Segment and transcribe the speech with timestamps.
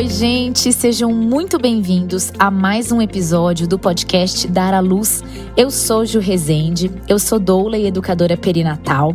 [0.00, 5.22] Oi, gente, sejam muito bem-vindos a mais um episódio do podcast Dar à Luz.
[5.54, 9.14] Eu sou Ju Rezende, eu sou doula e educadora perinatal,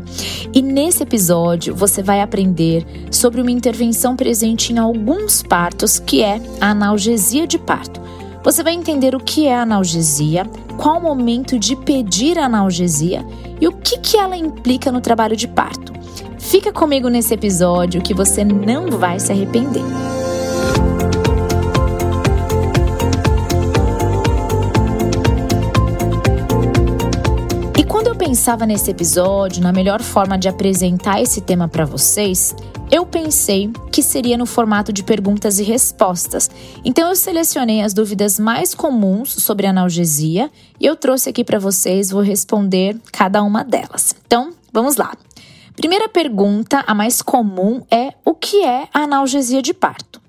[0.53, 6.39] e nesse episódio você vai aprender sobre uma intervenção presente em alguns partos que é
[6.61, 7.99] a analgesia de parto.
[8.43, 10.45] Você vai entender o que é analgesia,
[10.77, 13.25] qual o momento de pedir analgesia
[13.59, 15.93] e o que, que ela implica no trabalho de parto.
[16.37, 19.83] Fica comigo nesse episódio que você não vai se arrepender.
[28.35, 32.55] pensava nesse episódio, na melhor forma de apresentar esse tema para vocês,
[32.91, 36.49] eu pensei que seria no formato de perguntas e respostas.
[36.83, 42.11] Então eu selecionei as dúvidas mais comuns sobre analgesia e eu trouxe aqui para vocês,
[42.11, 44.15] vou responder cada uma delas.
[44.25, 45.13] Então, vamos lá.
[45.75, 50.24] Primeira pergunta, a mais comum é: o que é a analgesia de parto?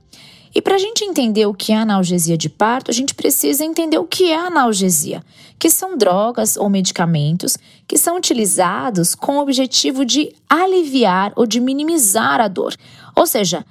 [0.57, 3.99] E para a gente entender o que é analgesia de parto, a gente precisa entender
[3.99, 5.23] o que é analgesia,
[5.59, 11.61] que são drogas ou medicamentos que são utilizados com o objetivo de aliviar ou de
[11.61, 12.75] minimizar a dor.
[13.15, 13.67] Ou seja,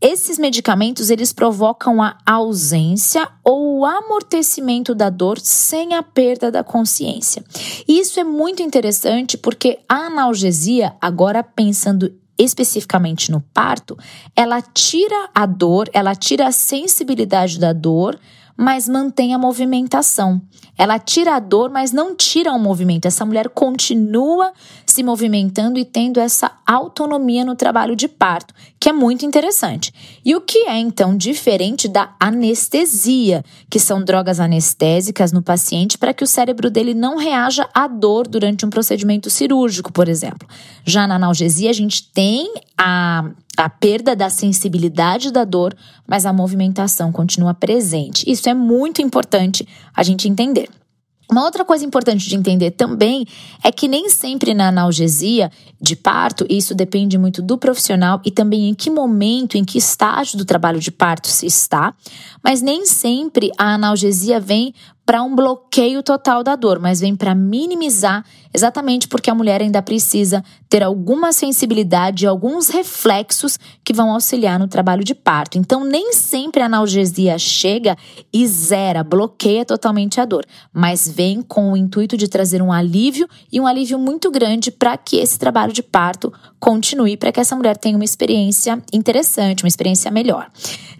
[0.00, 6.64] esses medicamentos eles provocam a ausência ou o amortecimento da dor sem a perda da
[6.64, 7.44] consciência.
[7.86, 13.96] E isso é muito interessante porque a analgesia, agora pensando especificamente no parto,
[14.34, 18.18] ela tira a dor, ela tira a sensibilidade da dor,
[18.56, 20.40] mas mantém a movimentação.
[20.78, 23.06] Ela tira a dor, mas não tira o movimento.
[23.06, 24.52] Essa mulher continua
[24.84, 29.92] se movimentando e tendo essa autonomia no trabalho de parto, que é muito interessante.
[30.24, 36.12] E o que é então diferente da anestesia, que são drogas anestésicas no paciente para
[36.12, 40.46] que o cérebro dele não reaja à dor durante um procedimento cirúrgico, por exemplo.
[40.84, 45.74] Já na analgesia, a gente tem a a perda da sensibilidade da dor,
[46.06, 48.30] mas a movimentação continua presente.
[48.30, 50.68] Isso é muito importante a gente entender.
[51.28, 53.26] Uma outra coisa importante de entender também
[53.62, 55.50] é que nem sempre na analgesia
[55.80, 60.38] de parto, isso depende muito do profissional e também em que momento, em que estágio
[60.38, 61.92] do trabalho de parto se está,
[62.44, 64.72] mas nem sempre a analgesia vem
[65.06, 69.80] para um bloqueio total da dor, mas vem para minimizar, exatamente porque a mulher ainda
[69.80, 75.58] precisa ter alguma sensibilidade, alguns reflexos que vão auxiliar no trabalho de parto.
[75.58, 77.96] Então, nem sempre a analgesia chega
[78.32, 83.28] e zera, bloqueia totalmente a dor, mas vem com o intuito de trazer um alívio
[83.52, 87.54] e um alívio muito grande para que esse trabalho de parto continue, para que essa
[87.54, 90.50] mulher tenha uma experiência interessante, uma experiência melhor.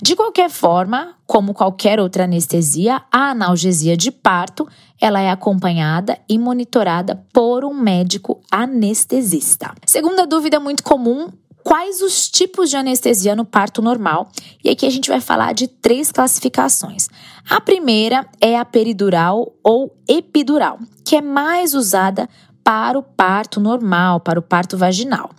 [0.01, 4.67] De qualquer forma, como qualquer outra anestesia, a analgesia de parto,
[5.01, 9.75] ela é acompanhada e monitorada por um médico anestesista.
[9.85, 11.29] Segunda dúvida muito comum,
[11.65, 14.29] quais os tipos de anestesia no parto normal?
[14.63, 17.09] E aqui a gente vai falar de três classificações.
[17.51, 22.29] A primeira é a peridural ou epidural, que é mais usada
[22.63, 25.31] para o parto normal, para o parto vaginal.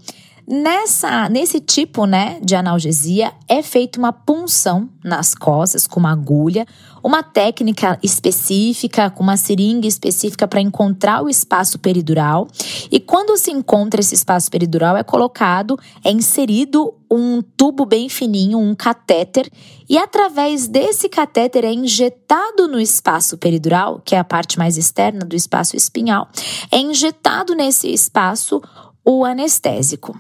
[0.49, 6.65] Nessa, nesse tipo né, de analgesia, é feita uma punção nas costas com uma agulha,
[7.03, 12.47] uma técnica específica, com uma seringa específica para encontrar o espaço peridural.
[12.89, 18.57] E quando se encontra esse espaço peridural, é colocado, é inserido um tubo bem fininho,
[18.57, 19.51] um catéter,
[19.89, 25.25] e através desse catéter é injetado no espaço peridural, que é a parte mais externa
[25.25, 26.29] do espaço espinhal,
[26.71, 28.61] é injetado nesse espaço
[29.03, 30.17] o anestésico.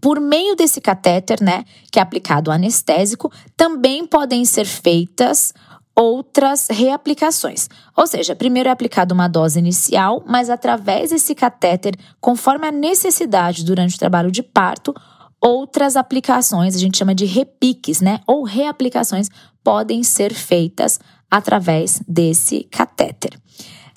[0.00, 5.52] Por meio desse catéter, né, que é aplicado anestésico, também podem ser feitas
[5.98, 7.68] outras reaplicações.
[7.96, 13.64] Ou seja, primeiro é aplicada uma dose inicial, mas através desse catéter, conforme a necessidade
[13.64, 14.94] durante o trabalho de parto,
[15.40, 19.28] outras aplicações, a gente chama de repiques, né, ou reaplicações,
[19.64, 23.36] podem ser feitas através desse catéter.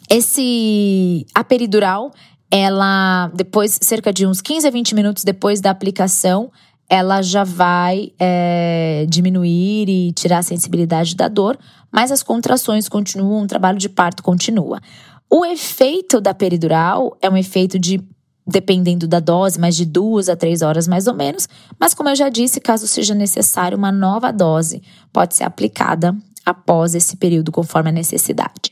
[0.09, 2.11] Esse a peridural
[2.51, 6.51] ela, depois, cerca de uns 15 a 20 minutos depois da aplicação,
[6.89, 11.57] ela já vai é, diminuir e tirar a sensibilidade da dor,
[11.89, 14.81] mas as contrações continuam, o trabalho de parto continua.
[15.29, 18.03] O efeito da peridural é um efeito de,
[18.45, 21.47] dependendo da dose, mais de duas a três horas mais ou menos,
[21.79, 24.83] mas como eu já disse, caso seja necessário, uma nova dose
[25.13, 26.13] pode ser aplicada
[26.45, 28.70] após esse período, conforme a necessidade.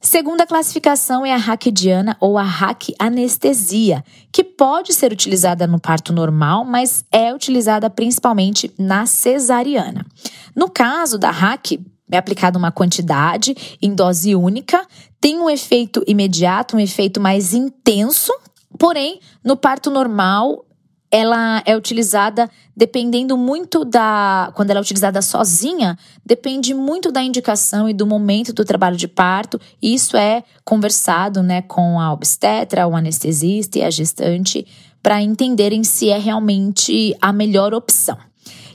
[0.00, 6.64] Segunda classificação é a raquidiana ou a raquianestesia, que pode ser utilizada no parto normal,
[6.64, 10.06] mas é utilizada principalmente na cesariana.
[10.54, 14.86] No caso da raque, é aplicada uma quantidade em dose única,
[15.20, 18.32] tem um efeito imediato, um efeito mais intenso,
[18.78, 20.64] porém, no parto normal,
[21.10, 24.52] ela é utilizada dependendo muito da.
[24.54, 29.08] Quando ela é utilizada sozinha, depende muito da indicação e do momento do trabalho de
[29.08, 29.60] parto.
[29.80, 34.66] Isso é conversado né, com a obstetra, o anestesista e a gestante
[35.02, 38.18] para entenderem se é realmente a melhor opção.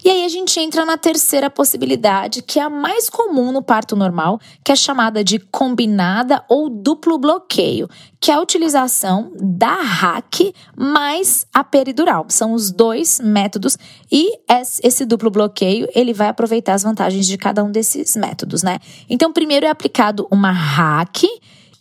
[0.03, 3.95] E aí a gente entra na terceira possibilidade, que é a mais comum no parto
[3.95, 7.88] normal, que é chamada de combinada ou duplo bloqueio,
[8.19, 12.25] que é a utilização da RAC mais a peridural.
[12.30, 13.77] São os dois métodos
[14.12, 14.39] e
[14.83, 18.80] esse duplo bloqueio, ele vai aproveitar as vantagens de cada um desses métodos, né?
[19.07, 21.27] Então, primeiro é aplicado uma RAC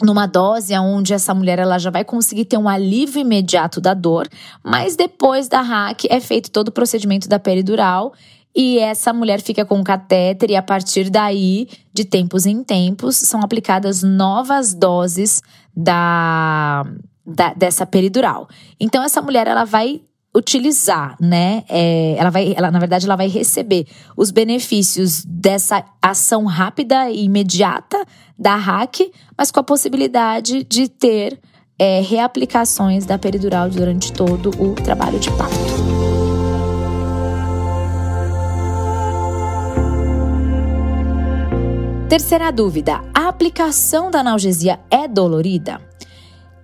[0.02, 4.28] numa dose onde essa mulher ela já vai conseguir ter um alívio imediato da dor,
[4.64, 8.12] mas depois da hack é feito todo o procedimento da peridural
[8.54, 13.40] e essa mulher fica com catéter e a partir daí, de tempos em tempos, são
[13.42, 15.42] aplicadas novas doses
[15.76, 16.84] da,
[17.24, 18.48] da dessa peridural.
[18.78, 20.02] Então essa mulher ela vai
[20.34, 21.64] utilizar, né?
[21.68, 23.86] É, ela vai, ela, na verdade, ela vai receber
[24.16, 28.02] os benefícios dessa ação rápida e imediata
[28.38, 29.00] da hack,
[29.36, 31.38] mas com a possibilidade de ter
[31.78, 36.00] é, reaplicações da peridural durante todo o trabalho de parto.
[42.08, 45.80] Terceira dúvida: a aplicação da analgesia é dolorida?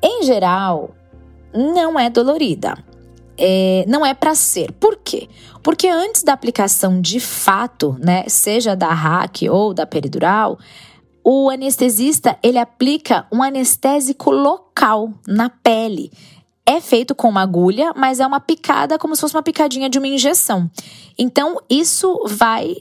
[0.01, 0.95] Em geral,
[1.53, 2.86] não é dolorida
[3.39, 4.73] é, não é para ser.
[4.73, 5.29] Por quê?
[5.63, 10.59] Porque antes da aplicação de fato, né, seja da hack ou da peridural,
[11.25, 16.13] o anestesista ele aplica um anestésico local na pele.
[16.65, 19.99] É feito com uma agulha, mas é uma picada como se fosse uma picadinha de
[19.99, 20.71] uma injeção.
[21.19, 22.77] Então, isso vai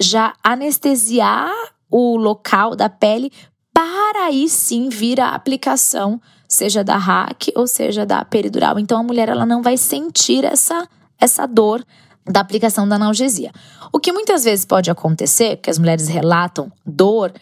[0.00, 1.52] já anestesiar
[1.90, 3.32] o local da pele
[3.72, 8.78] para aí sim vir a aplicação seja da hack ou seja da peridural.
[8.78, 10.86] Então a mulher ela não vai sentir essa
[11.20, 11.84] essa dor
[12.26, 13.52] da aplicação da analgesia.
[13.92, 17.32] O que muitas vezes pode acontecer, que as mulheres relatam dor,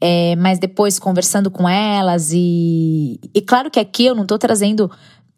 [0.00, 4.90] é, mas depois conversando com elas e, e claro que aqui eu não estou trazendo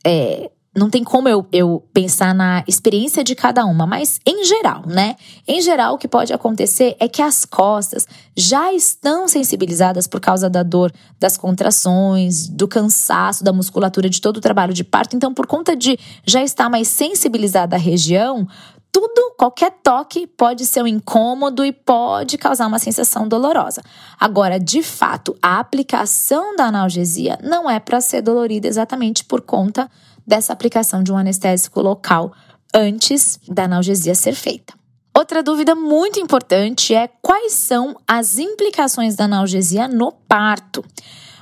[0.06, 4.84] é, não tem como eu, eu pensar na experiência de cada uma, mas em geral,
[4.86, 5.16] né?
[5.46, 10.48] Em geral, o que pode acontecer é que as costas já estão sensibilizadas por causa
[10.48, 10.90] da dor
[11.20, 15.14] das contrações, do cansaço, da musculatura, de todo o trabalho de parto.
[15.14, 18.48] Então, por conta de já estar mais sensibilizada a região,
[18.90, 23.82] tudo, qualquer toque pode ser um incômodo e pode causar uma sensação dolorosa.
[24.20, 29.90] Agora, de fato, a aplicação da analgesia não é para ser dolorida exatamente por conta
[30.26, 32.32] dessa aplicação de um anestésico local
[32.74, 34.74] antes da analgesia ser feita.
[35.14, 40.82] Outra dúvida muito importante é quais são as implicações da analgesia no parto.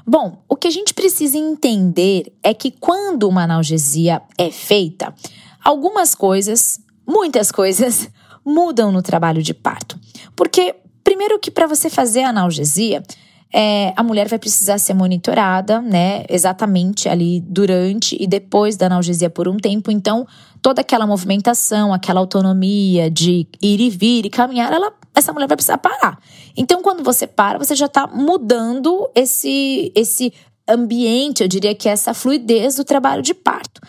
[0.05, 5.15] Bom, o que a gente precisa entender é que quando uma analgesia é feita,
[5.63, 8.11] algumas coisas, muitas coisas,
[8.45, 9.97] mudam no trabalho de parto.
[10.35, 10.75] Porque,
[11.05, 13.05] primeiro, que para você fazer a analgesia,
[13.53, 19.29] é, a mulher vai precisar ser monitorada, né, exatamente ali durante e depois da analgesia
[19.29, 19.91] por um tempo.
[19.91, 20.27] Então,
[20.63, 25.57] toda aquela movimentação, aquela autonomia de ir e vir e caminhar, ela, essa mulher vai
[25.57, 26.19] precisar parar.
[26.57, 30.33] Então, quando você para, você já está mudando esse, esse
[30.69, 33.81] ambiente, eu diria que é essa fluidez do trabalho de parto.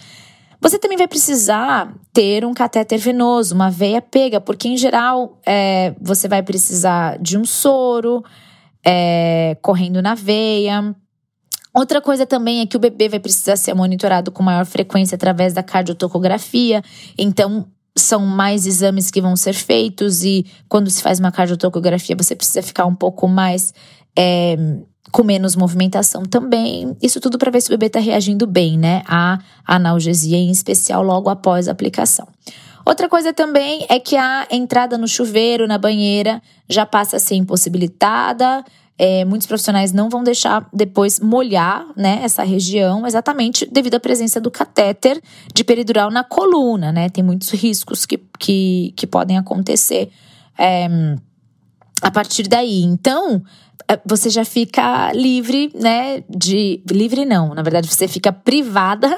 [0.60, 5.96] Você também vai precisar ter um catéter venoso, uma veia pega, porque em geral é,
[6.00, 8.24] você vai precisar de um soro
[8.84, 10.96] é, correndo na veia.
[11.74, 15.54] Outra coisa também é que o bebê vai precisar ser monitorado com maior frequência através
[15.54, 16.84] da cardiotocografia.
[17.18, 22.36] Então, são mais exames que vão ser feitos, e quando se faz uma cardiotocografia, você
[22.36, 23.74] precisa ficar um pouco mais.
[24.18, 24.58] É,
[25.12, 26.96] com menos movimentação também.
[27.02, 29.02] Isso tudo para ver se o bebê está reagindo bem, né?
[29.06, 32.28] A analgesia, em especial logo após a aplicação.
[32.86, 37.36] Outra coisa também é que a entrada no chuveiro, na banheira, já passa a ser
[37.36, 38.64] impossibilitada.
[38.98, 44.40] É, muitos profissionais não vão deixar depois molhar né, essa região, exatamente devido à presença
[44.40, 45.20] do catéter
[45.54, 47.10] de peridural na coluna, né?
[47.10, 50.12] Tem muitos riscos que, que, que podem acontecer
[50.58, 50.88] é,
[52.02, 52.84] a partir daí.
[52.84, 53.42] Então,
[53.88, 56.24] é, você já fica livre, né?
[56.30, 56.84] De.
[56.90, 59.18] Livre não, na verdade, você fica privada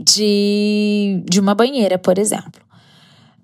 [0.00, 2.67] de, de uma banheira, por exemplo.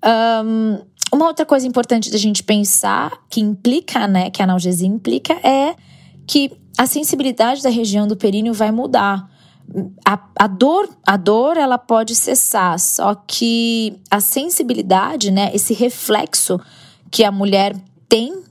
[0.05, 0.79] Um,
[1.11, 5.75] uma outra coisa importante da gente pensar, que implica, né, que a analgesia implica, é
[6.27, 9.29] que a sensibilidade da região do períneo vai mudar.
[10.05, 16.59] A, a, dor, a dor ela pode cessar, só que a sensibilidade, né, esse reflexo
[17.09, 17.75] que a mulher
[18.07, 18.43] tem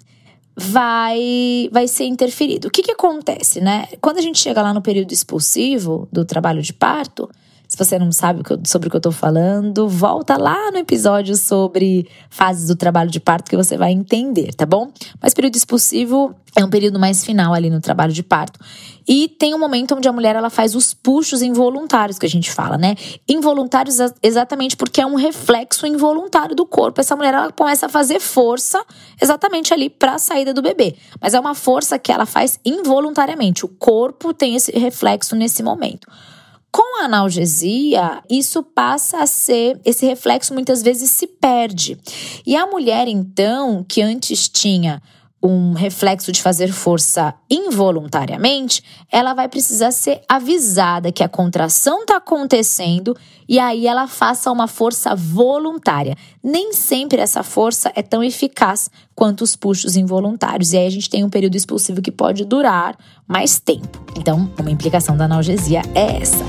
[0.56, 2.68] vai vai ser interferido.
[2.68, 3.88] O que que acontece, né?
[4.00, 7.28] Quando a gente chega lá no período expulsivo do trabalho de parto,
[7.68, 12.09] se você não sabe sobre o que eu tô falando, volta lá no episódio sobre
[12.30, 14.92] fases do trabalho de parto que você vai entender, tá bom?
[15.21, 18.61] Mas período expulsivo é um período mais final ali no trabalho de parto.
[19.09, 22.50] E tem um momento onde a mulher ela faz os puxos involuntários que a gente
[22.50, 22.94] fala, né?
[23.28, 27.00] Involuntários exatamente porque é um reflexo involuntário do corpo.
[27.00, 28.85] Essa mulher ela começa a fazer força
[29.21, 33.64] exatamente ali para a saída do bebê, mas é uma força que ela faz involuntariamente.
[33.64, 36.06] O corpo tem esse reflexo nesse momento.
[36.75, 41.97] Com a analgesia, isso passa a ser, esse reflexo muitas vezes se perde.
[42.45, 45.00] E a mulher, então, que antes tinha
[45.44, 48.82] um reflexo de fazer força involuntariamente,
[49.12, 53.14] ela vai precisar ser avisada que a contração está acontecendo
[53.46, 56.16] e aí ela faça uma força voluntária.
[56.42, 60.72] Nem sempre essa força é tão eficaz quanto os puxos involuntários.
[60.72, 62.96] E aí a gente tem um período expulsivo que pode durar
[63.28, 64.02] mais tempo.
[64.16, 66.44] Então, uma implicação da analgesia é essa.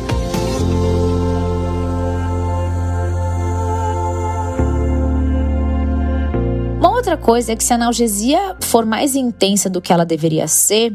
[7.05, 10.91] Outra coisa é que se a analgesia for mais intensa do que ela deveria ser,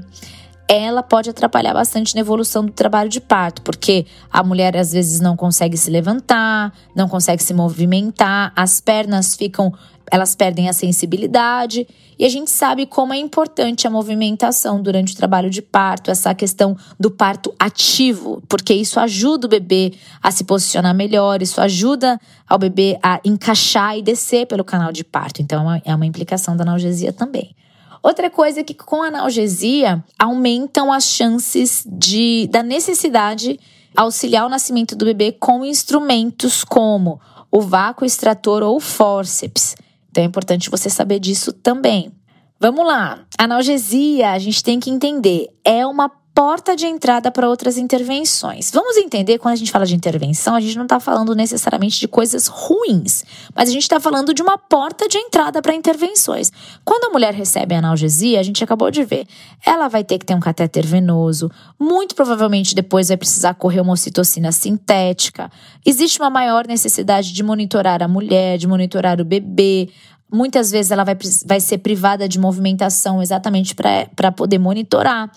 [0.66, 5.20] ela pode atrapalhar bastante na evolução do trabalho de parto, porque a mulher às vezes
[5.20, 9.72] não consegue se levantar, não consegue se movimentar, as pernas ficam
[10.10, 11.86] elas perdem a sensibilidade
[12.18, 16.34] e a gente sabe como é importante a movimentação durante o trabalho de parto, essa
[16.34, 22.20] questão do parto ativo, porque isso ajuda o bebê a se posicionar melhor, isso ajuda
[22.46, 25.40] ao bebê a encaixar e descer pelo canal de parto.
[25.40, 27.54] Então é uma, é implicação da analgesia também.
[28.02, 33.60] Outra coisa é que com a analgesia aumentam as chances de da necessidade
[33.96, 39.74] auxiliar o nascimento do bebê com instrumentos como o vácuo extrator ou fórceps.
[40.10, 42.12] Então é importante você saber disso também.
[42.58, 43.24] Vamos lá.
[43.38, 48.70] Analgesia, a gente tem que entender, é uma porta de entrada para outras intervenções.
[48.70, 52.08] Vamos entender, quando a gente fala de intervenção, a gente não está falando necessariamente de
[52.08, 56.50] coisas ruins, mas a gente está falando de uma porta de entrada para intervenções.
[56.84, 59.26] Quando a mulher recebe analgesia, a gente acabou de ver,
[59.64, 63.92] ela vai ter que ter um catéter venoso, muito provavelmente depois vai precisar correr uma
[63.92, 65.50] ocitocina sintética.
[65.84, 69.90] Existe uma maior necessidade de monitorar a mulher, de monitorar o bebê.
[70.32, 75.30] Muitas vezes ela vai, vai ser privada de movimentação exatamente para poder monitorar.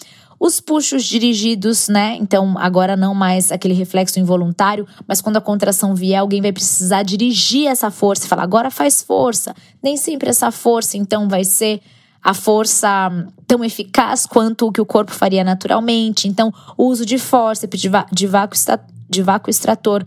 [0.46, 2.18] Os puxos dirigidos, né?
[2.20, 7.02] Então, agora não mais aquele reflexo involuntário, mas quando a contração vier, alguém vai precisar
[7.02, 9.56] dirigir essa força e falar, agora faz força.
[9.82, 11.80] Nem sempre essa força, então, vai ser
[12.22, 13.10] a força
[13.48, 16.28] tão eficaz quanto o que o corpo faria naturalmente.
[16.28, 17.88] Então, o uso de força, de
[18.28, 18.58] vácuo,
[19.10, 20.06] de vácuo extrator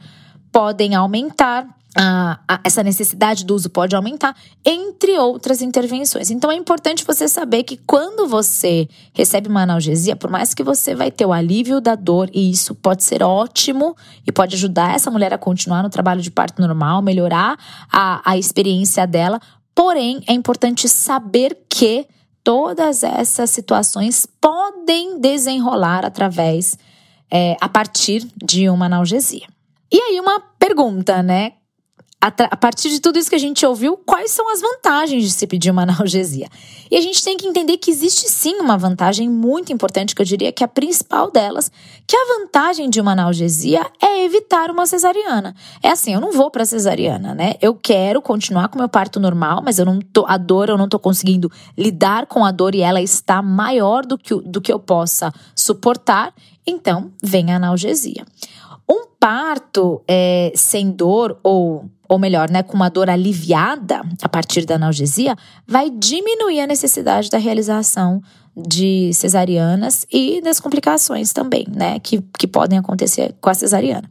[0.52, 1.66] podem aumentar
[1.96, 6.30] a, a, essa necessidade do uso pode aumentar, entre outras intervenções.
[6.30, 10.94] Então é importante você saber que quando você recebe uma analgesia, por mais que você
[10.94, 15.10] vai ter o alívio da dor, e isso pode ser ótimo e pode ajudar essa
[15.10, 17.58] mulher a continuar no trabalho de parto normal, melhorar
[17.90, 19.40] a, a experiência dela,
[19.74, 22.06] porém é importante saber que
[22.44, 26.78] todas essas situações podem desenrolar através,
[27.30, 29.46] é, a partir de uma analgesia.
[29.90, 31.52] E aí, uma pergunta, né?
[32.26, 35.46] A partir de tudo isso que a gente ouviu, quais são as vantagens de se
[35.46, 36.48] pedir uma analgesia?
[36.90, 40.26] E a gente tem que entender que existe sim uma vantagem muito importante, que eu
[40.26, 41.70] diria que é a principal delas,
[42.06, 45.54] que a vantagem de uma analgesia é evitar uma cesariana.
[45.82, 47.54] É assim, eu não vou para cesariana, né?
[47.60, 50.88] Eu quero continuar com meu parto normal, mas eu não tô a dor, eu não
[50.88, 54.78] tô conseguindo lidar com a dor e ela está maior do que, do que eu
[54.78, 56.32] possa suportar,
[56.66, 58.24] então vem a analgesia.
[58.88, 64.64] Um parto é, sem dor ou ou melhor, né, com uma dor aliviada a partir
[64.64, 65.34] da analgesia,
[65.66, 68.22] vai diminuir a necessidade da realização
[68.56, 74.08] de cesarianas e das complicações também, né, que, que podem acontecer com a cesariana.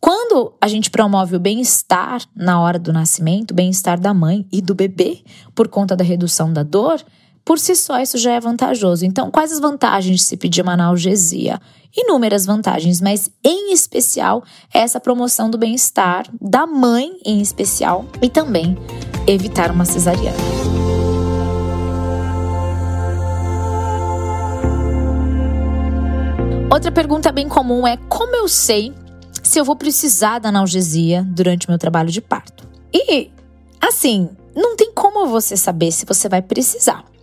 [0.00, 4.74] Quando a gente promove o bem-estar na hora do nascimento, bem-estar da mãe e do
[4.74, 5.22] bebê,
[5.54, 7.02] por conta da redução da dor,
[7.46, 9.06] por si só isso já é vantajoso.
[9.06, 11.60] Então, quais as vantagens de se pedir uma analgesia?
[11.96, 18.76] inúmeras vantagens, mas em especial essa promoção do bem-estar da mãe em especial e também
[19.26, 20.36] evitar uma cesariana.
[26.70, 28.92] Outra pergunta bem comum é como eu sei
[29.42, 32.68] se eu vou precisar da analgesia durante meu trabalho de parto?
[32.92, 33.30] E
[33.80, 37.15] assim, não tem como você saber se você vai precisar.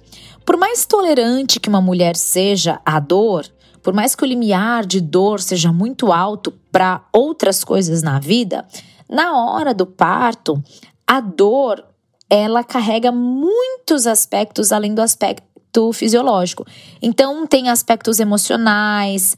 [0.46, 3.46] Por mais tolerante que uma mulher seja à dor,
[3.82, 8.66] por mais que o limiar de dor seja muito alto para outras coisas na vida,
[9.10, 10.62] na hora do parto,
[11.06, 11.84] a dor
[12.30, 16.66] ela carrega muitos aspectos além do aspecto fisiológico.
[17.02, 19.38] Então, tem aspectos emocionais,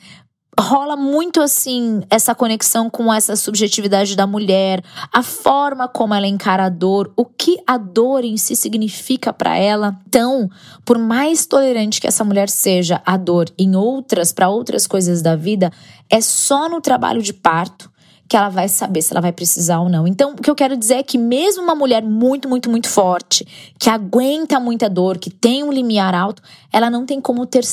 [0.60, 6.66] rola muito assim essa conexão com essa subjetividade da mulher, a forma como ela encara
[6.66, 9.98] a dor, o que a dor em si significa para ela.
[10.08, 10.50] Então,
[10.86, 15.36] por mais tolerante que essa mulher seja a dor em outras para outras coisas da
[15.36, 15.72] vida,
[16.10, 17.94] é só no trabalho de parto
[18.28, 20.08] que ela vai saber se ela vai precisar ou não.
[20.08, 23.46] Então, o que eu quero dizer é que mesmo uma mulher muito, muito, muito forte,
[23.80, 26.42] que aguenta muita dor, que tem um limiar alto,
[26.74, 27.64] ela não tem como ter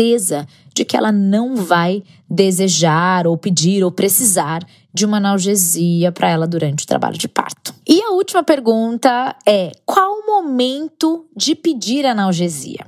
[0.00, 6.28] certeza de que ela não vai desejar ou pedir ou precisar de uma analgesia para
[6.28, 7.74] ela durante o trabalho de parto.
[7.86, 12.86] E a última pergunta é: qual o momento de pedir analgesia?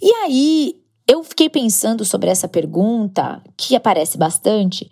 [0.00, 0.76] E aí,
[1.08, 4.88] eu fiquei pensando sobre essa pergunta, que aparece bastante,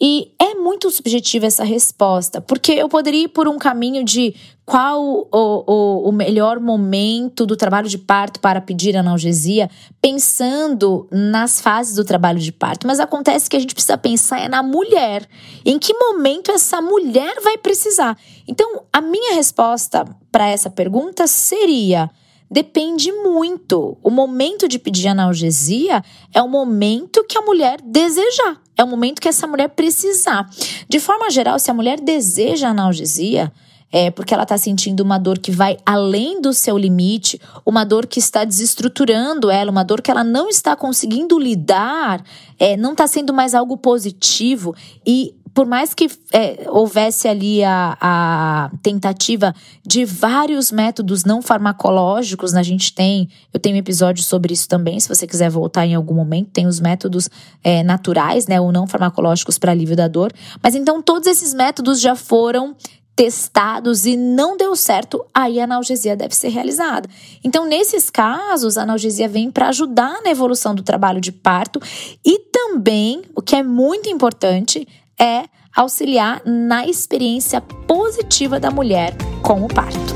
[0.00, 4.34] e é muito subjetiva essa resposta, porque eu poderia ir por um caminho de
[4.70, 9.68] qual o, o, o, melhor momento do trabalho de parto para pedir analgesia,
[10.00, 12.86] pensando nas fases do trabalho de parto.
[12.86, 15.28] Mas acontece que a gente precisa pensar é na mulher.
[15.64, 18.16] Em que momento essa mulher vai precisar?
[18.46, 22.08] Então, a minha resposta para essa pergunta seria
[22.48, 23.98] depende muito.
[24.04, 26.00] O momento de pedir analgesia
[26.32, 30.48] é o momento que a mulher desejar, é o momento que essa mulher precisar.
[30.88, 33.52] De forma geral, se a mulher deseja analgesia,
[33.92, 38.06] é porque ela está sentindo uma dor que vai além do seu limite, uma dor
[38.06, 42.22] que está desestruturando ela, uma dor que ela não está conseguindo lidar,
[42.58, 44.74] é, não está sendo mais algo positivo
[45.06, 49.54] e por mais que é, houvesse ali a, a, tentativa
[49.84, 52.60] de vários métodos não farmacológicos, né?
[52.60, 55.94] a gente tem, eu tenho um episódio sobre isso também, se você quiser voltar em
[55.94, 57.28] algum momento, tem os métodos
[57.64, 60.32] é, naturais, né, ou não farmacológicos para alívio da dor.
[60.62, 62.76] Mas então todos esses métodos já foram
[63.20, 67.06] testados e não deu certo, aí a analgesia deve ser realizada.
[67.44, 71.78] Então, nesses casos, a analgesia vem para ajudar na evolução do trabalho de parto
[72.24, 74.88] e também, o que é muito importante,
[75.20, 75.44] é
[75.76, 80.14] auxiliar na experiência positiva da mulher com o parto.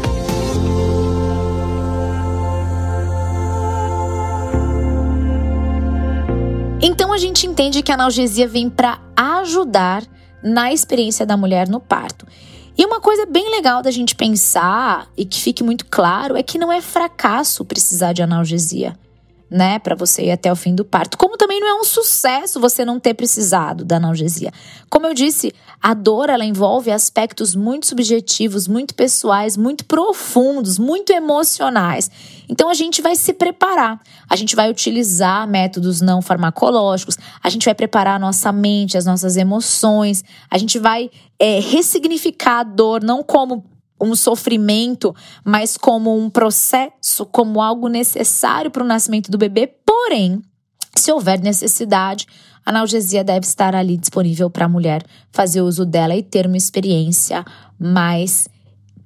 [6.81, 10.03] Então a gente entende que a analgesia vem para ajudar
[10.43, 12.27] na experiência da mulher no parto.
[12.77, 16.59] E uma coisa bem legal da gente pensar e que fique muito claro é que
[16.59, 18.97] não é fracasso precisar de analgesia
[19.51, 21.17] né, para você ir até o fim do parto.
[21.17, 24.51] Como também não é um sucesso você não ter precisado da analgesia.
[24.91, 25.53] Como eu disse,
[25.83, 32.11] a dor ela envolve aspectos muito subjetivos, muito pessoais, muito profundos, muito emocionais.
[32.49, 34.01] Então a gente vai se preparar.
[34.29, 39.05] A gente vai utilizar métodos não farmacológicos, a gente vai preparar a nossa mente, as
[39.05, 43.65] nossas emoções, a gente vai é, ressignificar a dor não como
[44.01, 49.67] um sofrimento, mas como um processo, como algo necessário para o nascimento do bebê.
[49.67, 50.43] Porém,
[50.97, 52.27] se houver necessidade,
[52.65, 56.57] a analgesia deve estar ali disponível para a mulher fazer uso dela e ter uma
[56.57, 57.45] experiência
[57.79, 58.49] mais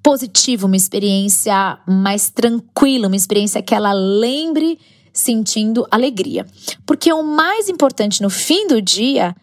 [0.03, 4.79] positiva, uma experiência mais tranquila, uma experiência que ela lembre
[5.13, 6.47] sentindo alegria.
[6.87, 9.35] Porque o mais importante no fim do dia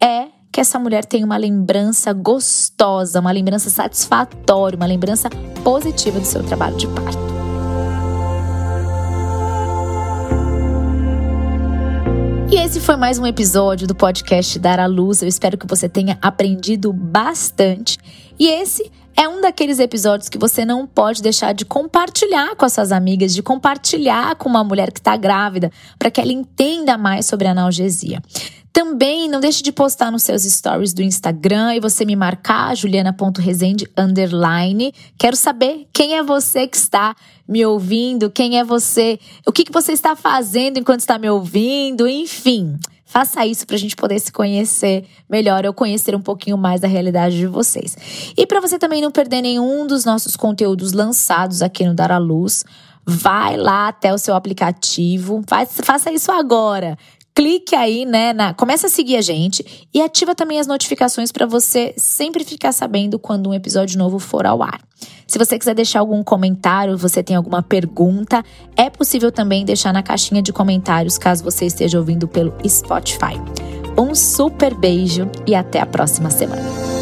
[0.00, 5.28] é que essa mulher tenha uma lembrança gostosa, uma lembrança satisfatória, uma lembrança
[5.64, 7.18] positiva do seu trabalho de parto.
[12.52, 15.22] E esse foi mais um episódio do podcast Dar à Luz.
[15.22, 17.98] Eu espero que você tenha aprendido bastante.
[18.38, 22.72] E esse é um daqueles episódios que você não pode deixar de compartilhar com as
[22.72, 27.26] suas amigas, de compartilhar com uma mulher que está grávida, para que ela entenda mais
[27.26, 28.20] sobre analgesia.
[28.74, 33.88] Também não deixe de postar nos seus stories do Instagram e você me marcar, juliana.resende
[33.96, 34.92] underline.
[35.16, 37.14] Quero saber quem é você que está
[37.46, 42.08] me ouvindo, quem é você, o que, que você está fazendo enquanto está me ouvindo,
[42.08, 42.76] enfim.
[43.14, 46.88] Faça isso para a gente poder se conhecer melhor, eu conhecer um pouquinho mais da
[46.88, 47.96] realidade de vocês.
[48.36, 52.18] E para você também não perder nenhum dos nossos conteúdos lançados aqui no Dar à
[52.18, 52.64] Luz,
[53.06, 56.98] vai lá até o seu aplicativo, faz, faça isso agora
[57.34, 61.46] clique aí, né, na, começa a seguir a gente e ativa também as notificações para
[61.46, 64.80] você sempre ficar sabendo quando um episódio novo for ao ar.
[65.26, 68.44] Se você quiser deixar algum comentário, você tem alguma pergunta,
[68.76, 73.40] é possível também deixar na caixinha de comentários caso você esteja ouvindo pelo Spotify.
[73.98, 76.93] Um super beijo e até a próxima semana.